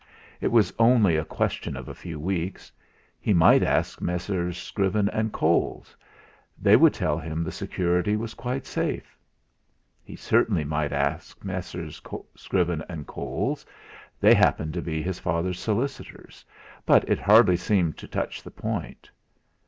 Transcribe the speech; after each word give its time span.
It 0.39 0.47
was 0.51 0.73
only 0.79 1.15
a 1.15 1.23
question 1.23 1.77
of 1.77 1.87
a 1.87 1.93
few 1.93 2.19
weeks; 2.19 2.71
he 3.19 3.35
might 3.35 3.61
ask 3.61 4.01
Messrs. 4.01 4.57
Scriven 4.57 5.09
and 5.09 5.31
Coles; 5.31 5.95
they 6.59 6.75
would 6.75 6.95
tell 6.95 7.19
him 7.19 7.43
the 7.43 7.51
security 7.51 8.15
was 8.15 8.33
quite 8.33 8.65
safe. 8.65 9.15
He 10.03 10.15
certainly 10.15 10.63
might 10.63 10.91
ask 10.91 11.45
Messrs. 11.45 12.01
Scriven 12.33 12.83
and 12.89 13.05
Coles 13.05 13.63
they 14.19 14.33
happened 14.33 14.73
to 14.73 14.81
be 14.81 15.03
his 15.03 15.19
father's 15.19 15.59
solicitors; 15.59 16.43
but 16.83 17.07
it 17.07 17.19
hardly 17.19 17.55
seemed 17.55 17.95
to 17.99 18.07
touch 18.07 18.41
the 18.41 18.49
point. 18.49 19.11